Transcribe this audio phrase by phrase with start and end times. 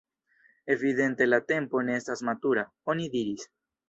[0.75, 2.63] “Evidente la tempo ne estas matura,”
[2.95, 3.45] oni diris.